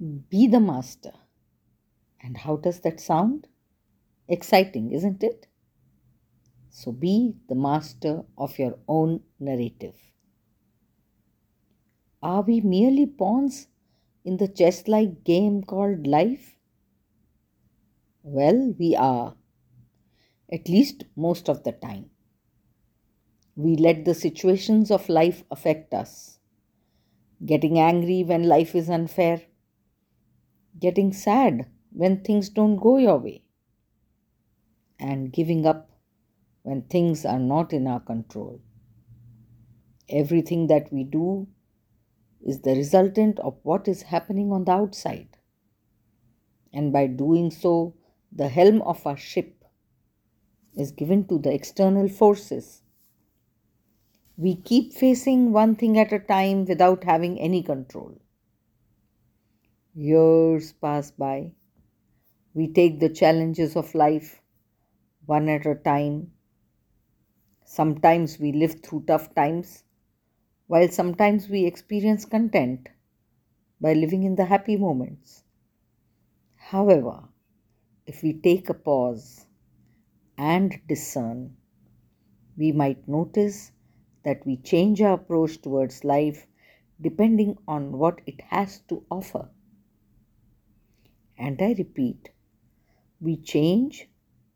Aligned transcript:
Be 0.00 0.46
the 0.46 0.60
master. 0.60 1.12
And 2.22 2.36
how 2.36 2.56
does 2.56 2.80
that 2.80 3.00
sound? 3.00 3.48
Exciting, 4.28 4.92
isn't 4.92 5.22
it? 5.22 5.46
So 6.70 6.92
be 6.92 7.34
the 7.48 7.56
master 7.56 8.24
of 8.36 8.58
your 8.58 8.78
own 8.86 9.22
narrative. 9.40 9.96
Are 12.22 12.42
we 12.42 12.60
merely 12.60 13.06
pawns 13.06 13.68
in 14.24 14.36
the 14.36 14.48
chess 14.48 14.86
like 14.86 15.24
game 15.24 15.62
called 15.62 16.06
life? 16.06 16.56
Well, 18.22 18.74
we 18.78 18.94
are, 18.94 19.34
at 20.52 20.68
least 20.68 21.04
most 21.16 21.48
of 21.48 21.64
the 21.64 21.72
time. 21.72 22.10
We 23.56 23.76
let 23.76 24.04
the 24.04 24.14
situations 24.14 24.90
of 24.90 25.08
life 25.08 25.42
affect 25.50 25.92
us, 25.94 26.38
getting 27.44 27.78
angry 27.78 28.22
when 28.22 28.44
life 28.44 28.74
is 28.76 28.88
unfair, 28.88 29.42
getting 30.78 31.12
sad 31.12 31.66
when 31.92 32.22
things 32.22 32.48
don't 32.48 32.76
go 32.76 32.98
your 32.98 33.18
way, 33.18 33.42
and 35.00 35.32
giving 35.32 35.66
up 35.66 35.90
when 36.62 36.82
things 36.82 37.24
are 37.24 37.38
not 37.38 37.72
in 37.72 37.86
our 37.86 38.00
control. 38.00 38.60
Everything 40.08 40.66
that 40.68 40.92
we 40.92 41.04
do 41.04 41.46
is 42.44 42.60
the 42.60 42.74
resultant 42.74 43.38
of 43.40 43.58
what 43.62 43.88
is 43.88 44.02
happening 44.02 44.52
on 44.52 44.64
the 44.64 44.72
outside. 44.72 45.28
And 46.72 46.92
by 46.92 47.06
doing 47.06 47.50
so, 47.50 47.94
the 48.30 48.48
helm 48.48 48.82
of 48.82 49.06
our 49.06 49.16
ship 49.16 49.64
is 50.76 50.92
given 50.92 51.26
to 51.28 51.38
the 51.38 51.52
external 51.52 52.08
forces. 52.08 52.82
We 54.36 54.54
keep 54.56 54.92
facing 54.94 55.52
one 55.52 55.74
thing 55.74 55.98
at 55.98 56.12
a 56.12 56.20
time 56.20 56.64
without 56.64 57.04
having 57.04 57.40
any 57.40 57.62
control. 57.62 58.20
Years 59.94 60.72
pass 60.74 61.10
by. 61.10 61.52
We 62.54 62.68
take 62.68 63.00
the 63.00 63.08
challenges 63.08 63.74
of 63.74 63.94
life 63.94 64.40
one 65.26 65.48
at 65.48 65.66
a 65.66 65.74
time. 65.74 66.32
Sometimes 67.64 68.38
we 68.38 68.52
live 68.52 68.80
through 68.82 69.04
tough 69.06 69.34
times, 69.34 69.84
while 70.66 70.88
sometimes 70.88 71.48
we 71.48 71.64
experience 71.64 72.24
content 72.26 72.88
by 73.80 73.94
living 73.94 74.24
in 74.24 74.36
the 74.36 74.44
happy 74.44 74.76
moments. 74.76 75.42
However, 76.56 77.24
if 78.06 78.22
we 78.22 78.34
take 78.34 78.68
a 78.68 78.74
pause 78.74 79.46
and 80.36 80.78
discern, 80.86 81.56
we 82.56 82.72
might 82.72 83.08
notice 83.08 83.72
that 84.24 84.44
we 84.44 84.56
change 84.58 85.00
our 85.00 85.14
approach 85.14 85.62
towards 85.62 86.04
life 86.04 86.46
depending 87.00 87.56
on 87.66 87.92
what 87.92 88.20
it 88.26 88.40
has 88.42 88.80
to 88.88 89.04
offer. 89.10 89.48
And 91.38 91.62
I 91.62 91.74
repeat, 91.78 92.30
we 93.20 93.36
change 93.36 94.08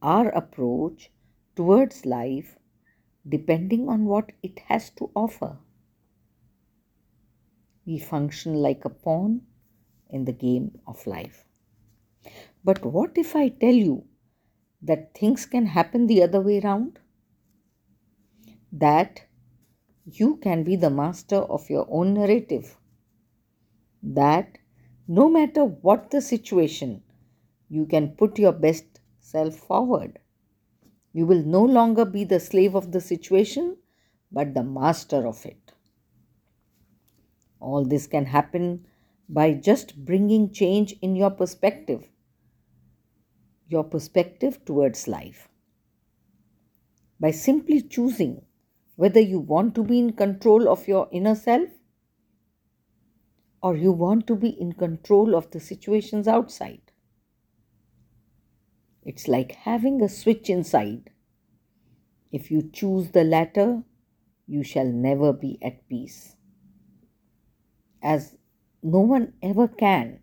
our 0.00 0.28
approach 0.28 1.10
towards 1.54 2.06
life 2.06 2.56
depending 3.28 3.88
on 3.88 4.06
what 4.06 4.32
it 4.42 4.60
has 4.68 4.90
to 4.90 5.10
offer. 5.14 5.58
We 7.86 7.98
function 7.98 8.54
like 8.54 8.84
a 8.84 8.88
pawn 8.88 9.42
in 10.08 10.24
the 10.24 10.32
game 10.32 10.78
of 10.86 11.06
life. 11.06 11.44
But 12.64 12.84
what 12.84 13.16
if 13.16 13.36
I 13.36 13.48
tell 13.48 13.74
you 13.74 14.04
that 14.82 15.14
things 15.14 15.44
can 15.46 15.66
happen 15.66 16.06
the 16.06 16.22
other 16.22 16.40
way 16.40 16.60
around? 16.60 16.98
That 18.72 19.26
you 20.04 20.36
can 20.36 20.64
be 20.64 20.76
the 20.76 20.90
master 20.90 21.36
of 21.36 21.68
your 21.68 21.86
own 21.90 22.14
narrative. 22.14 22.76
That 24.02 24.58
no 25.18 25.28
matter 25.28 25.64
what 25.64 26.12
the 26.12 26.20
situation, 26.22 27.02
you 27.68 27.84
can 27.84 28.10
put 28.10 28.38
your 28.38 28.52
best 28.52 29.00
self 29.18 29.56
forward. 29.56 30.20
You 31.12 31.26
will 31.26 31.42
no 31.42 31.64
longer 31.64 32.04
be 32.04 32.22
the 32.22 32.38
slave 32.38 32.76
of 32.76 32.92
the 32.92 33.00
situation, 33.00 33.76
but 34.30 34.54
the 34.54 34.62
master 34.62 35.26
of 35.26 35.44
it. 35.44 35.72
All 37.58 37.84
this 37.84 38.06
can 38.06 38.24
happen 38.24 38.86
by 39.28 39.54
just 39.54 39.96
bringing 40.04 40.52
change 40.52 40.94
in 41.02 41.16
your 41.16 41.30
perspective, 41.30 42.04
your 43.66 43.82
perspective 43.82 44.64
towards 44.64 45.08
life. 45.08 45.48
By 47.18 47.32
simply 47.32 47.82
choosing 47.82 48.42
whether 48.94 49.20
you 49.20 49.40
want 49.40 49.74
to 49.74 49.82
be 49.82 49.98
in 49.98 50.12
control 50.12 50.68
of 50.68 50.86
your 50.86 51.08
inner 51.10 51.34
self 51.34 51.68
or 53.62 53.76
you 53.76 53.92
want 53.92 54.26
to 54.26 54.34
be 54.34 54.48
in 54.48 54.72
control 54.72 55.34
of 55.34 55.50
the 55.50 55.60
situations 55.60 56.26
outside. 56.26 56.80
It's 59.02 59.28
like 59.28 59.52
having 59.52 60.02
a 60.02 60.08
switch 60.08 60.48
inside. 60.48 61.10
If 62.32 62.50
you 62.50 62.70
choose 62.72 63.10
the 63.10 63.24
latter, 63.24 63.82
you 64.46 64.62
shall 64.62 64.86
never 64.86 65.32
be 65.32 65.58
at 65.62 65.88
peace. 65.88 66.36
As 68.02 68.36
no 68.82 69.00
one 69.00 69.34
ever 69.42 69.68
can 69.68 70.20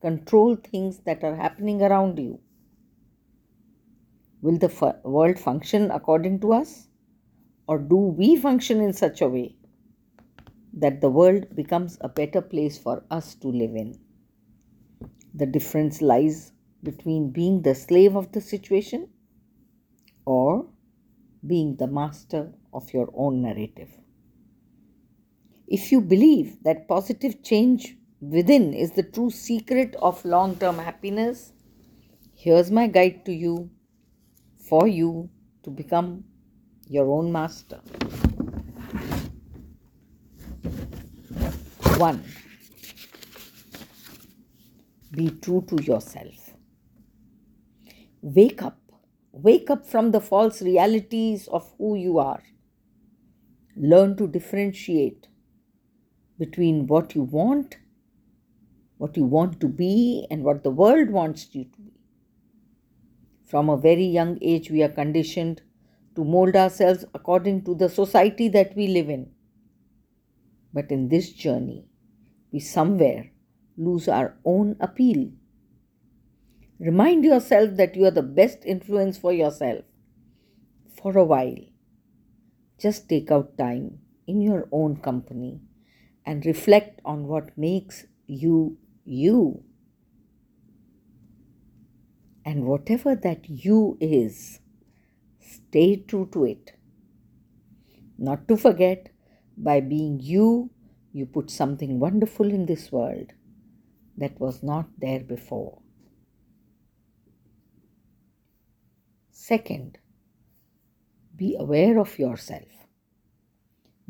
control 0.00 0.56
things 0.56 0.98
that 1.00 1.22
are 1.22 1.36
happening 1.36 1.80
around 1.80 2.18
you. 2.18 2.40
Will 4.42 4.58
the 4.58 4.68
fu- 4.68 4.92
world 5.04 5.38
function 5.38 5.90
according 5.90 6.40
to 6.40 6.52
us? 6.52 6.88
Or 7.66 7.78
do 7.78 7.96
we 7.96 8.36
function 8.36 8.80
in 8.80 8.92
such 8.92 9.22
a 9.22 9.28
way 9.28 9.56
that 10.76 11.00
the 11.00 11.08
world 11.08 11.54
becomes 11.54 11.96
a 12.00 12.08
better 12.08 12.40
place 12.40 12.76
for 12.78 13.04
us 13.10 13.34
to 13.36 13.48
live 13.48 13.74
in. 13.74 13.98
The 15.34 15.46
difference 15.46 16.02
lies 16.02 16.52
between 16.82 17.30
being 17.30 17.62
the 17.62 17.74
slave 17.74 18.16
of 18.16 18.32
the 18.32 18.40
situation 18.40 19.08
or 20.26 20.66
being 21.46 21.76
the 21.76 21.86
master 21.86 22.52
of 22.72 22.92
your 22.92 23.08
own 23.14 23.42
narrative. 23.42 23.90
If 25.66 25.92
you 25.92 26.00
believe 26.00 26.62
that 26.64 26.88
positive 26.88 27.42
change 27.42 27.96
within 28.20 28.74
is 28.74 28.92
the 28.92 29.02
true 29.02 29.30
secret 29.30 29.96
of 29.96 30.24
long 30.24 30.56
term 30.56 30.78
happiness, 30.78 31.52
here's 32.34 32.70
my 32.70 32.86
guide 32.86 33.24
to 33.26 33.32
you 33.32 33.70
for 34.68 34.86
you 34.88 35.30
to 35.62 35.70
become 35.70 36.24
your 36.88 37.10
own 37.10 37.32
master. 37.32 37.80
1. 41.98 42.24
Be 45.12 45.30
true 45.30 45.64
to 45.68 45.82
yourself. 45.82 46.54
Wake 48.20 48.62
up. 48.62 48.78
Wake 49.30 49.70
up 49.70 49.86
from 49.86 50.10
the 50.10 50.20
false 50.20 50.60
realities 50.60 51.46
of 51.48 51.72
who 51.78 51.94
you 51.96 52.18
are. 52.18 52.42
Learn 53.76 54.16
to 54.16 54.26
differentiate 54.26 55.28
between 56.38 56.86
what 56.86 57.14
you 57.14 57.22
want, 57.22 57.76
what 58.98 59.16
you 59.16 59.24
want 59.24 59.60
to 59.60 59.68
be, 59.68 60.26
and 60.30 60.42
what 60.42 60.64
the 60.64 60.70
world 60.70 61.10
wants 61.10 61.54
you 61.54 61.64
to 61.64 61.80
be. 61.80 61.92
From 63.44 63.68
a 63.68 63.76
very 63.76 64.04
young 64.04 64.38
age, 64.42 64.70
we 64.70 64.82
are 64.82 64.88
conditioned 64.88 65.62
to 66.16 66.24
mold 66.24 66.56
ourselves 66.56 67.04
according 67.14 67.62
to 67.64 67.74
the 67.74 67.88
society 67.88 68.48
that 68.48 68.74
we 68.74 68.88
live 68.88 69.10
in. 69.10 69.30
But 70.74 70.90
in 70.90 71.08
this 71.08 71.32
journey, 71.32 71.86
we 72.52 72.58
somewhere 72.58 73.30
lose 73.78 74.08
our 74.08 74.36
own 74.44 74.76
appeal. 74.80 75.30
Remind 76.80 77.24
yourself 77.24 77.76
that 77.76 77.94
you 77.94 78.04
are 78.06 78.10
the 78.10 78.22
best 78.22 78.64
influence 78.64 79.16
for 79.16 79.32
yourself 79.32 79.84
for 81.00 81.16
a 81.16 81.24
while. 81.24 81.64
Just 82.78 83.08
take 83.08 83.30
out 83.30 83.56
time 83.56 84.00
in 84.26 84.40
your 84.40 84.68
own 84.72 84.96
company 84.96 85.60
and 86.26 86.44
reflect 86.44 87.00
on 87.04 87.28
what 87.28 87.56
makes 87.56 88.06
you 88.26 88.76
you. 89.04 89.62
And 92.44 92.64
whatever 92.64 93.14
that 93.14 93.48
you 93.48 93.96
is, 94.00 94.58
stay 95.40 95.96
true 95.96 96.28
to 96.32 96.44
it. 96.44 96.72
Not 98.18 98.48
to 98.48 98.56
forget, 98.56 99.13
by 99.56 99.80
being 99.80 100.20
you, 100.20 100.70
you 101.12 101.26
put 101.26 101.50
something 101.50 102.00
wonderful 102.00 102.50
in 102.50 102.66
this 102.66 102.90
world 102.90 103.32
that 104.16 104.38
was 104.40 104.62
not 104.62 104.86
there 104.98 105.20
before. 105.20 105.80
Second, 109.30 109.98
be 111.36 111.56
aware 111.58 111.98
of 111.98 112.18
yourself. 112.18 112.68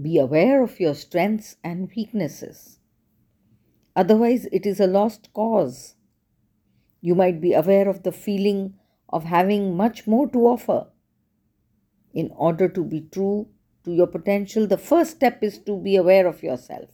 Be 0.01 0.19
aware 0.19 0.63
of 0.63 0.81
your 0.81 0.95
strengths 0.95 1.57
and 1.63 1.91
weaknesses. 1.97 2.79
Otherwise, 3.97 4.47
it 4.53 4.67
is 4.67 4.81
a 4.81 4.87
lost 4.87 5.33
cause. 5.33 5.95
You 7.01 7.15
might 7.15 7.41
be 7.41 7.53
aware 7.53 7.89
of 7.89 8.03
the 8.03 8.13
feeling 8.13 8.75
of 9.09 9.25
having 9.25 9.77
much 9.77 10.07
more 10.07 10.29
to 10.31 10.39
offer. 10.47 10.89
In 12.13 12.31
order 12.37 12.69
to 12.69 12.85
be 12.85 13.03
true 13.13 13.49
to 13.85 13.93
your 13.93 14.07
potential, 14.07 14.67
the 14.67 14.79
first 14.79 15.13
step 15.13 15.43
is 15.43 15.59
to 15.59 15.79
be 15.79 15.97
aware 15.97 16.27
of 16.27 16.43
yourself. 16.43 16.91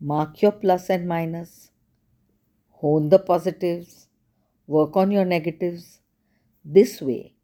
Mark 0.00 0.42
your 0.42 0.52
plus 0.52 0.90
and 0.90 1.06
minus, 1.06 1.70
hone 2.70 3.08
the 3.08 3.20
positives, 3.20 4.08
work 4.66 4.96
on 4.96 5.12
your 5.12 5.24
negatives. 5.24 6.00
This 6.64 7.00
way, 7.00 7.34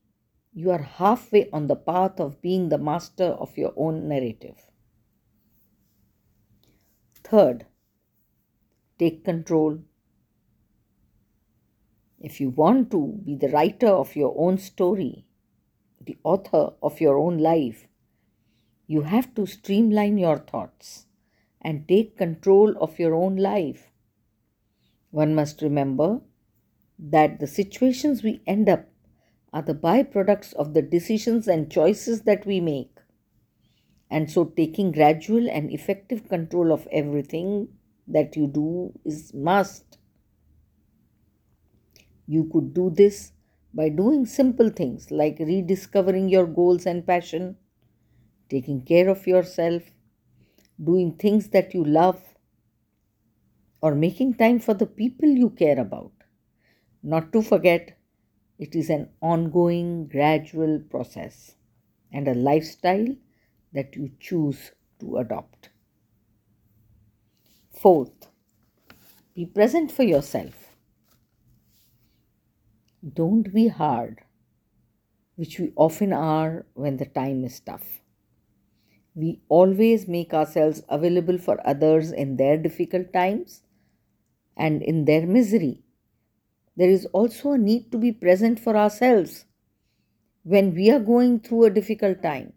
you 0.53 0.73
are 0.73 0.83
halfway 0.83 1.49
on 1.53 1.69
the 1.69 1.77
path 1.77 2.19
of 2.19 2.43
being 2.43 2.69
the 2.69 2.79
master 2.79 3.27
of 3.27 3.57
your 3.57 3.73
own 3.77 4.09
narrative. 4.09 4.57
Third, 7.23 7.67
take 8.99 9.25
control. 9.25 9.79
If 12.19 12.41
you 12.41 12.51
want 12.51 12.91
to 12.91 13.21
be 13.25 13.37
the 13.37 13.51
writer 13.51 13.89
of 13.89 14.17
your 14.17 14.35
own 14.37 14.59
story, 14.59 15.28
the 16.01 16.17
author 16.25 16.73
of 16.83 17.01
your 17.01 17.19
own 17.19 17.39
life, 17.39 17.87
you 18.87 19.03
have 19.03 19.35
to 19.35 19.47
streamline 19.47 20.19
your 20.19 20.39
thoughts 20.39 21.07
and 21.61 21.87
take 21.89 22.17
control 22.17 22.75
of 22.81 22.99
your 22.99 23.15
own 23.15 23.37
life. 23.37 23.91
One 25.11 25.35
must 25.35 25.63
remember 25.63 26.21
that 26.99 27.41
the 27.41 27.47
situations 27.47 28.23
we 28.23 28.41
end 28.47 28.69
up 28.69 28.87
are 29.53 29.63
the 29.63 29.75
byproducts 29.75 30.53
of 30.55 30.75
the 30.75 30.83
decisions 30.83 31.49
and 31.49 31.71
choices 31.71 32.23
that 32.23 32.47
we 32.47 32.61
make. 32.61 32.99
And 34.11 34.31
so, 34.31 34.45
taking 34.45 34.93
gradual 34.93 35.49
and 35.51 35.71
effective 35.71 36.29
control 36.29 36.73
of 36.73 36.89
everything 36.91 37.69
that 38.07 38.37
you 38.37 38.47
do 38.47 38.93
is 39.05 39.35
must. 39.35 39.99
You 42.27 42.49
could 42.53 42.73
do 42.73 42.91
this 42.91 43.33
by 43.79 43.89
doing 43.89 44.27
simple 44.27 44.71
things 44.71 45.13
like 45.13 45.39
rediscovering 45.39 46.29
your 46.29 46.47
goals 46.47 46.85
and 46.85 47.07
passion, 47.07 47.57
taking 48.51 48.83
care 48.83 49.09
of 49.09 49.25
yourself, 49.25 49.85
doing 50.83 51.13
things 51.13 51.51
that 51.51 51.73
you 51.73 51.85
love, 51.85 52.21
or 53.81 53.95
making 53.95 54.35
time 54.35 54.59
for 54.59 54.75
the 54.75 54.87
people 54.87 55.29
you 55.29 55.51
care 55.51 55.79
about. 55.79 56.11
Not 57.05 57.33
to 57.35 57.41
forget, 57.41 57.97
it 58.59 58.75
is 58.75 58.91
an 58.91 59.11
ongoing, 59.21 60.09
gradual 60.09 60.81
process 60.91 61.55
and 62.13 62.27
a 62.27 62.35
lifestyle 62.35 63.15
that 63.73 63.95
you 63.95 64.11
choose 64.19 64.73
to 64.99 65.19
adopt. 65.19 65.69
Fourth, 67.81 68.27
be 69.37 69.47
present 69.47 69.93
for 69.93 70.03
yourself. 70.03 70.68
Don't 73.03 73.53
be 73.53 73.69
hard, 73.69 74.23
which 75.37 75.59
we 75.59 75.73
often 75.77 76.13
are 76.13 76.67
when 76.75 76.97
the 76.97 77.07
time 77.07 77.45
is 77.45 77.61
tough. 77.61 78.01
We 79.15 79.41
always 79.49 80.09
make 80.09 80.35
ourselves 80.35 80.83
available 80.89 81.39
for 81.39 81.67
others 81.67 82.13
in 82.13 82.37
their 82.37 82.57
difficult 82.57 83.13
times 83.13 83.63
and 84.57 84.83
in 84.83 85.05
their 85.05 85.27
misery 85.27 85.83
there 86.79 86.89
is 86.89 87.07
also 87.07 87.53
a 87.53 87.59
need 87.59 87.91
to 87.91 87.99
be 87.99 88.13
present 88.13 88.61
for 88.61 88.77
ourselves 88.77 89.47
when 90.45 90.73
we 90.75 90.91
are 90.93 91.01
going 91.01 91.41
through 91.41 91.65
a 91.65 91.71
difficult 91.71 92.23
time. 92.23 92.53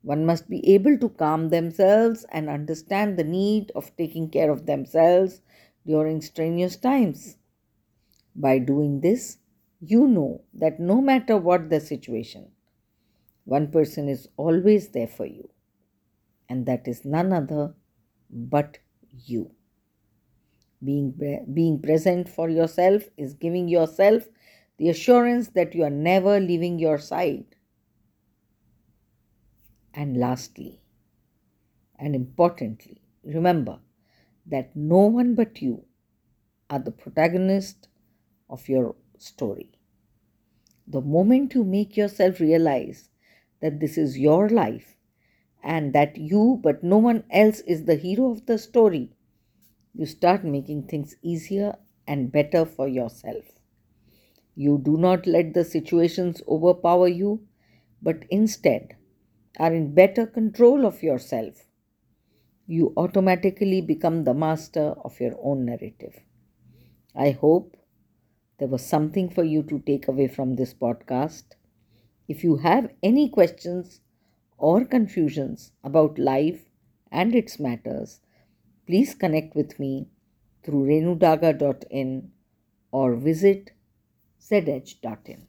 One 0.00 0.24
must 0.24 0.48
be 0.48 0.66
able 0.74 0.96
to 0.98 1.10
calm 1.10 1.50
themselves 1.50 2.24
and 2.32 2.48
understand 2.48 3.18
the 3.18 3.24
need 3.24 3.70
of 3.74 3.94
taking 3.96 4.30
care 4.30 4.50
of 4.50 4.64
themselves 4.64 5.42
during 5.86 6.22
strenuous 6.22 6.76
times. 6.76 7.36
By 8.34 8.58
doing 8.58 9.02
this, 9.02 9.36
you 9.84 10.06
know 10.06 10.42
that 10.54 10.78
no 10.78 11.00
matter 11.00 11.36
what 11.36 11.68
the 11.68 11.80
situation, 11.80 12.52
one 13.44 13.68
person 13.68 14.08
is 14.08 14.28
always 14.36 14.88
there 14.90 15.08
for 15.08 15.26
you, 15.26 15.50
and 16.48 16.66
that 16.66 16.86
is 16.86 17.04
none 17.04 17.32
other 17.32 17.74
but 18.30 18.78
you. 19.10 19.50
Being, 20.84 21.14
being 21.52 21.80
present 21.82 22.28
for 22.28 22.48
yourself 22.48 23.02
is 23.16 23.34
giving 23.34 23.68
yourself 23.68 24.24
the 24.78 24.88
assurance 24.88 25.48
that 25.48 25.74
you 25.74 25.82
are 25.82 25.90
never 25.90 26.38
leaving 26.38 26.78
your 26.78 26.98
side. 26.98 27.44
And 29.94 30.16
lastly, 30.16 30.80
and 31.98 32.14
importantly, 32.14 33.02
remember 33.24 33.80
that 34.46 34.74
no 34.76 35.06
one 35.06 35.34
but 35.34 35.60
you 35.60 35.84
are 36.70 36.78
the 36.78 36.90
protagonist 36.92 37.88
of 38.48 38.68
your 38.68 38.94
story. 39.22 39.70
The 40.86 41.00
moment 41.00 41.54
you 41.54 41.64
make 41.64 41.96
yourself 41.96 42.40
realize 42.40 43.08
that 43.60 43.80
this 43.80 43.96
is 43.96 44.18
your 44.18 44.48
life 44.48 44.96
and 45.62 45.92
that 45.92 46.16
you, 46.16 46.60
but 46.62 46.82
no 46.82 46.98
one 46.98 47.24
else, 47.30 47.60
is 47.60 47.84
the 47.84 47.94
hero 47.94 48.30
of 48.32 48.46
the 48.46 48.58
story, 48.58 49.12
you 49.94 50.06
start 50.06 50.44
making 50.44 50.84
things 50.84 51.16
easier 51.22 51.76
and 52.06 52.32
better 52.32 52.64
for 52.64 52.88
yourself. 52.88 53.44
You 54.54 54.80
do 54.82 54.96
not 54.96 55.26
let 55.26 55.54
the 55.54 55.64
situations 55.64 56.42
overpower 56.48 57.08
you, 57.08 57.46
but 58.02 58.24
instead 58.28 58.96
are 59.58 59.72
in 59.72 59.94
better 59.94 60.26
control 60.26 60.84
of 60.84 61.02
yourself. 61.02 61.68
You 62.66 62.92
automatically 62.96 63.80
become 63.80 64.24
the 64.24 64.34
master 64.34 64.94
of 65.04 65.20
your 65.20 65.36
own 65.42 65.64
narrative. 65.64 66.18
I 67.14 67.30
hope 67.30 67.76
there 68.62 68.68
was 68.68 68.86
something 68.86 69.28
for 69.28 69.44
you 69.44 69.62
to 69.64 69.80
take 69.80 70.08
away 70.08 70.28
from 70.28 70.54
this 70.56 70.72
podcast. 70.72 71.56
If 72.28 72.44
you 72.44 72.56
have 72.58 72.94
any 73.02 73.28
questions 73.28 74.00
or 74.56 74.84
confusions 74.84 75.72
about 75.84 76.18
life 76.18 76.70
and 77.10 77.34
its 77.34 77.58
matters, 77.58 78.20
Please 78.86 79.14
connect 79.14 79.54
with 79.54 79.78
me 79.78 80.08
through 80.62 80.86
renudaga.in 80.86 82.32
or 82.90 83.14
visit 83.16 83.70
zedge.in. 84.40 85.46